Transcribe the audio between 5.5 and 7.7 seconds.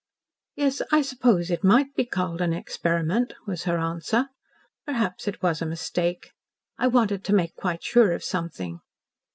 a mistake. I wanted to make